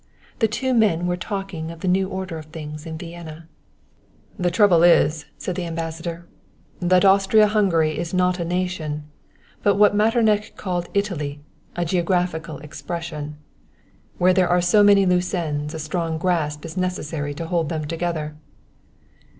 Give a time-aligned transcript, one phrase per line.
[0.39, 3.47] The two men were talking of the new order of things in Vienna.
[4.39, 6.25] "The trouble is," said the Ambassador,
[6.79, 9.03] "that Austria Hungary is not a nation,
[9.61, 11.41] but what Metternich called Italy
[11.75, 13.37] a geographical expression.
[14.17, 17.85] Where there are so many loose ends a strong grasp is necessary to hold them
[17.85, 18.35] together."